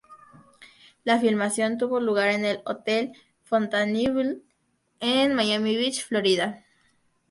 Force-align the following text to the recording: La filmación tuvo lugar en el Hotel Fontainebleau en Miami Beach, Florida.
La 1.03 1.19
filmación 1.19 1.77
tuvo 1.77 1.99
lugar 1.99 2.29
en 2.31 2.43
el 2.43 2.61
Hotel 2.65 3.11
Fontainebleau 3.43 4.41
en 4.99 5.35
Miami 5.35 5.75
Beach, 5.75 6.05
Florida. 6.05 6.65